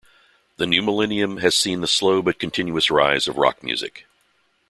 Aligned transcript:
The 0.57 0.65
new 0.65 0.81
millennium 0.81 1.37
has 1.41 1.55
seen 1.55 1.81
the 1.81 1.87
slow 1.87 2.23
but 2.23 2.39
continuous 2.39 2.89
rise 2.89 3.27
of 3.27 3.37
rock 3.37 3.61
music. 3.61 4.07